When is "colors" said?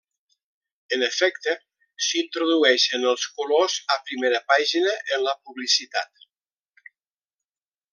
3.37-3.77